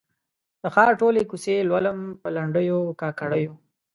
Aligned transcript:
د 0.61 0.63
ښار 0.75 0.91
ټولي 1.01 1.23
کوڅې 1.29 1.55
لولم 1.69 1.99
په 2.21 2.27
لنډېو، 2.35 2.79
کاکړیو 3.01 3.51